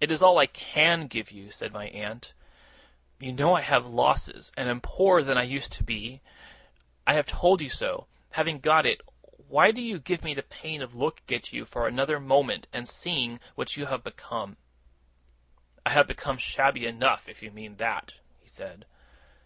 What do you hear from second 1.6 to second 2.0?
my